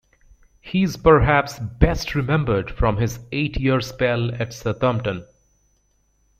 He 0.61 0.81
is 0.81 0.97
perhaps 0.97 1.59
best 1.59 2.15
remembered 2.15 2.71
from 2.71 2.97
his 2.97 3.19
eight-year 3.31 3.81
spell 3.81 4.33
at 4.41 4.51
Southampton. 4.51 5.25